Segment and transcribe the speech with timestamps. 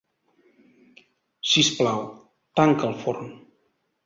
[1.49, 2.01] Si us plau,
[2.61, 3.31] tanca el forn.